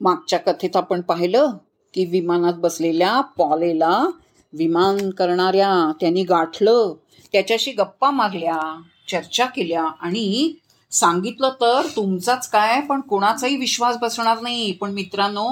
मागच्या 0.00 0.38
कथेत 0.38 0.76
आपण 0.76 1.00
पाहिलं 1.00 1.50
की 1.94 2.04
विमानात 2.04 2.54
बसलेल्या 2.54 3.20
पॉलेला 3.20 4.06
विमान 4.52 5.10
करणाऱ्या 5.10 5.92
त्यांनी 6.00 6.22
गाठलं 6.22 6.94
त्याच्याशी 7.32 7.72
गप्पा 7.72 8.10
मारल्या 8.10 8.82
चर्चा 9.10 9.46
केल्या 9.46 9.84
आणि 10.00 10.52
सांगितलं 10.90 11.50
तर 11.60 11.86
तुमचाच 11.96 12.48
काय 12.48 12.80
पण 12.80 13.00
कोणाचाही 13.00 13.56
विश्वास 13.56 13.96
बसणार 13.96 14.40
नाही. 14.40 14.72
पण 14.72 14.92
मित्रांनो 14.92 15.48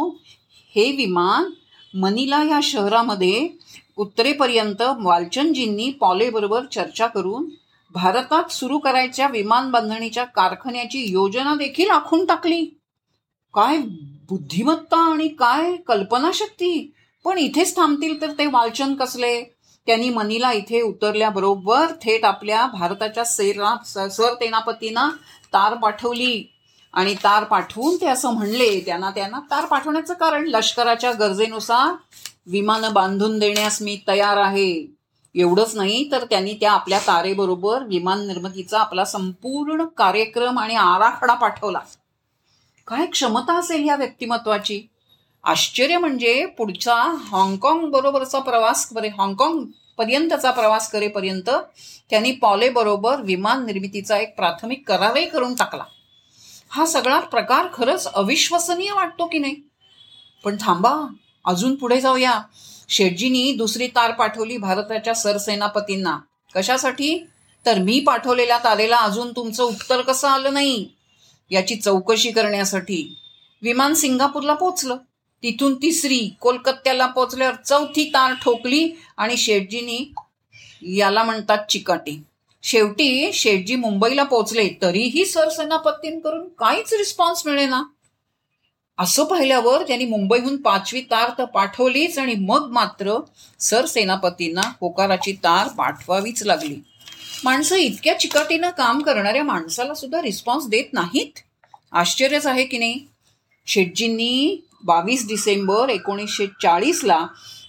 हे 0.75 0.91
विमान 0.97 1.51
मनीला 1.95 2.43
या 2.45 2.61
शहरामध्ये 2.63 3.49
उत्तरेपर्यंत 3.97 4.83
वालचंदजींनी 4.99 5.91
पॉलेबरोबर 5.91 6.65
चर्चा 6.65 7.07
करून 7.07 7.49
भारतात 7.95 8.51
सुरू 8.53 8.79
करायच्या 8.79 9.29
विमान 9.29 9.71
बांधणीच्या 9.71 10.25
कारखान्याची 10.25 11.05
योजना 11.13 11.55
देखील 11.55 11.91
आखून 11.91 12.25
टाकली. 12.25 12.65
काय 13.55 13.79
बुद्धिमत्ता 14.31 15.13
आणि 15.13 15.29
काय? 15.29 15.77
कल्पनाशक्ती? 15.77 16.93
पण 17.25 17.39
इथेच 17.39 17.77
थांबतील 17.77 18.21
तर 18.21 18.31
ते 18.31 18.47
वालचंद 18.47 18.97
कसले? 18.97 19.43
त्यांनी 19.87 20.11
मनीला 20.11 20.53
इथे 20.53 20.81
उतरल्याबरोबर 20.81 21.93
थेट 22.03 22.25
आपल्या 22.25 22.67
भारताच्या 22.67 23.25
सेना 23.25 23.77
सरसेनापतींना 23.85 25.11
तार 25.53 25.75
पाठवली. 25.75 26.51
आणि 26.95 27.15
तार 27.15 27.45
पाठवून 27.45 27.97
ते 27.97 28.07
असं 28.07 28.31
म्हणले 28.31 28.81
त्यांना 28.81 29.11
त्यांना 29.11 29.41
तार 29.51 29.65
पाठवण्याचं 29.65 30.15
कारण 30.15 30.45
लष्कराच्या 30.47 31.13
गरजेनुसार 31.13 31.95
विमानं 32.47 32.93
बांधून 32.93 33.39
देण्यास 33.39 33.83
मी 33.83 34.01
तयार 34.09 34.37
आहे. 34.37 34.87
एवढंच 35.35 35.77
नाही 35.77 36.13
तर 36.13 36.25
त्यांनी 36.25 36.55
त्या 36.55 36.73
आपल्या 36.73 36.99
तारेबरोबर 36.99 37.83
विमान 37.83 38.27
निर्मितीचा 38.27 38.81
आपला 38.81 39.05
संपूर्ण 39.05 39.85
कार्यक्रम 39.85 40.59
आणि 40.59 40.75
आराखडा 40.75 41.35
पाठवला. 41.35 41.81
काय 42.87 43.07
क्षमता 43.07 43.59
असेल 43.59 43.89
या 43.89 43.97
व्यक्तिमत्वाची? 43.97 44.83
आश्चर्य 45.45 45.99
म्हणजे 45.99 46.47
पुढचा 46.47 46.95
हाँगकाँग 47.19 47.91
बरोबरचा 47.91 48.39
प्रवास 48.39 48.87
करे 48.87 49.09
हाँगकाँग 49.09 49.65
पर्यंतचा 49.99 50.51
प्रवास 50.51 50.91
करेपर्यंत 50.91 51.51
त्यांनी 52.11 52.33
पॉले 52.33 52.69
बरोबर 52.69 53.21
विमान 53.21 53.67
निर्मितीचा 53.67 54.19
एक 54.19 54.37
प्राथमिक 54.37 54.89
करारही 54.89 55.27
करून 55.27 55.55
टाकला. 55.55 55.85
हा 56.69 56.87
सगळा 56.87 57.21
प्रकार 57.21 57.67
खरंच 57.75 58.07
अविश्वसनीय 58.15 58.93
वाटतो 58.93 59.27
की 59.27 59.39
नाही? 59.39 59.57
पण 60.45 60.57
थांबा 60.61 61.15
अजून 61.45 61.75
पुढे 61.75 62.01
जाऊया. 62.01 62.41
शेटजीनी 62.89 63.53
दुसरी 63.53 63.87
तार 63.87 64.11
पाठवली 64.11 64.57
भारताच्या 64.57 65.15
सरसेनापतींना. 65.15 66.19
कशासाठी? 66.55 67.27
तर 67.67 67.79
मी 67.79 68.01
पाठवलेल्या 68.01 68.59
तारेला 68.59 68.97
अजून 68.97 69.33
तुमचं 69.33 69.63
उत्तर 69.65 70.01
कसं 70.01 70.29
आलं 70.29 70.53
नाही? 70.53 70.89
याची 71.55 71.77
चौकशी 71.77 72.31
करण्यासाठी 72.31 73.03
विमान 73.63 73.95
सिंगापूरला 73.95 74.55
पोचलं 74.55 74.97
तिथून 75.43 75.75
तिसरी 75.75 76.29
कोलकात्याला 76.41 77.07
पोचल्यावर 77.07 77.55
चौथी 77.57 78.05
तार 78.15 78.35
ठोकली 78.43 78.89
आणि 79.17 79.37
शेटजीनी 79.37 80.05
याला 80.97 81.23
म्हणतात 81.25 81.59
चिकाटी. 81.71 82.23
शेवटी 82.63 83.33
शेटजी 83.33 83.75
मुंबईला 83.77 84.23
पोचले 84.23 84.69
तरीही 84.83 85.25
सरसेनापतींकडून 85.27 86.47
काहीच 86.59 86.93
रिस्पॉन्स 86.93 87.47
मिळेना 87.47 87.83
असं 88.99 89.25
पाहिल्यावर 89.25 89.83
त्यांनी 89.83 90.05
मुंबईहून 90.05 90.57
पाचवी 90.63 91.01
तार 91.01 91.31
तर 91.39 91.45
पाठवलीच 91.45 92.19
आणि 92.19 92.35
मग 92.41 92.71
मात्र 92.73 93.17
सरसेनापतींना 93.61 94.61
होकाराची 94.81 95.33
तार 95.45 95.69
पाठवावीच 95.69 96.43
लागली. 96.43 96.77
माणसं 97.45 97.77
इतक्या 97.77 98.21
चिकाटीनं 98.21 98.71
काम 98.71 99.03
करणाऱ्या 99.03 99.45
माणसाला 99.45 99.95
सुद्धा 99.95 100.23
रिस्पॉन्स 100.23 100.69
देत 100.69 100.85
नाहीत? 100.93 101.39
आश्चर्यच 101.93 102.47
आहे 102.47 102.65
की 102.65 102.79
नाही? 102.79 103.01
शेटजींनी 103.67 104.67
बावीस 104.85 105.29
डिसेंबर 105.29 105.89
एकोणीसशे 105.89 106.47
चाळीसला 106.47 107.27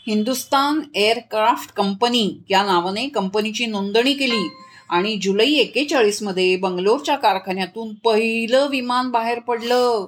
हिंदुस्तान 0.07 0.81
एअरक्राफ्ट 0.95 1.73
कंपनी 1.73 2.31
या 2.49 2.63
नावाने 2.63 3.07
कंपनीची 3.07 3.65
नोंदणी 3.65 4.13
केली 4.13 4.49
आणि 4.89 5.19
जुलै 5.21 5.45
एकेचाळीसमध्ये 5.45 6.55
बंगलोरच्या 6.55 7.15
कारखान्यातून 7.15 7.93
पहिलं 7.93 8.67
विमान 8.67 9.11
बाहेर 9.11 9.39
पडलं. 9.39 10.05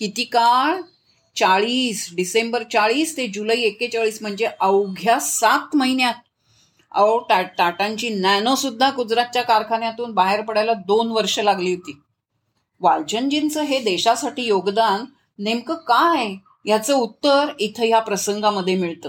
किती 0.00 0.24
काळ? 0.24 0.80
चाळीस. 1.36 2.10
डिसेंबर 2.16 2.62
चाळीस 2.62 3.16
ते 3.16 3.26
जुलै 3.26 3.56
एकेचाळीस 3.56 4.18
म्हणजे 4.20 4.48
अवघ्या 4.60 5.18
सात 5.20 5.76
महिन्यात. 5.76 6.14
अहो 6.96 7.18
टा 7.18 7.42
टाटांची 7.42 8.08
नॅनो 8.08 8.54
सुद्धा 8.54 8.90
गुजरातच्या 8.90 9.42
कारखान्यातून 9.42 10.12
बाहेर 10.12 10.40
पडायला 10.40 10.72
दोन 10.72 11.08
वर्ष 11.08 11.38
लागली 11.38 11.74
होती. 11.74 12.00
वालचंदजींचं 12.80 13.62
हे 13.62 13.78
देशासाठी 13.78 14.42
योगदान 14.42 15.04
नेमकं 15.38 15.74
काय 15.74 16.34
याचं 16.66 16.94
उत्तर 16.94 17.46
इथं 17.60 17.84
या 17.84 18.00
प्रसंगामध्ये 18.00 18.74
मिळतं. 18.74 19.08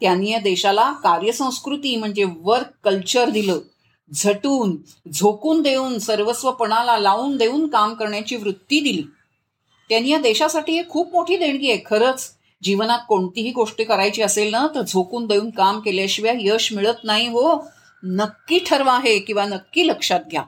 त्यांनी 0.00 0.30
या 0.30 0.38
देशाला 0.38 0.92
कार्यसंस्कृती 0.92 1.96
म्हणजे 1.96 2.24
वर्क 2.40 2.66
कल्चर 2.84 3.28
दिलं. 3.28 3.58
झटून 4.14 4.76
झोकून 5.12 5.62
देऊन 5.62 5.98
सर्वस्वपणाला 5.98 6.98
लावून 6.98 7.36
देऊन 7.36 7.68
काम 7.68 7.94
करण्याची 7.94 8.36
वृत्ती 8.36 8.80
दिली. 8.80 9.02
त्यांनी 9.88 10.08
या 10.08 10.18
देशासाठी 10.18 10.72
हे 10.72 10.82
खूप 10.88 11.12
मोठी 11.12 11.36
देणगी 11.36 11.70
आहे 11.70 11.80
खरंच. 11.86 12.37
जीवनात 12.62 12.98
कोणतीही 13.08 13.50
गोष्ट 13.50 13.82
करायची 13.82 14.22
असेल 14.22 14.50
ना 14.50 14.66
तर 14.74 14.82
झोकून 14.82 15.26
देऊन 15.26 15.50
काम 15.50 15.80
केल्याशिवाय 15.80 16.34
यश 16.40 16.72
मिळत 16.72 17.04
नाही 17.04 17.26
हो. 17.26 17.68
नक्की 18.02 18.58
ठरवा 18.66 18.98
हे 18.98 19.18
किंवा 19.18 19.44
नक्की 19.44 19.88
लक्षात 19.88 20.20
घ्या. 20.30 20.42